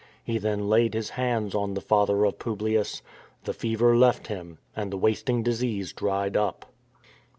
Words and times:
He 0.23 0.39
then 0.39 0.67
laid 0.67 0.95
his 0.95 1.11
hands 1.11 1.53
on 1.53 1.75
the 1.75 1.79
father 1.79 2.25
of 2.25 2.39
Publius; 2.39 3.03
the 3.43 3.53
fever 3.53 3.95
left 3.95 4.25
him 4.25 4.57
and 4.75 4.91
the 4.91 4.97
wasting 4.97 5.43
disease 5.43 5.93
dried 5.93 6.35
up. 6.35 6.65